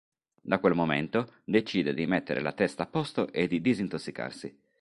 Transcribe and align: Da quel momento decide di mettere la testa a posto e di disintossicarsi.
Da 0.41 0.57
quel 0.57 0.73
momento 0.73 1.33
decide 1.43 1.93
di 1.93 2.07
mettere 2.07 2.39
la 2.41 2.53
testa 2.53 2.81
a 2.81 2.87
posto 2.87 3.31
e 3.31 3.45
di 3.47 3.61
disintossicarsi. 3.61 4.59